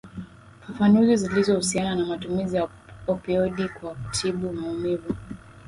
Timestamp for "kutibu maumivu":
3.95-5.15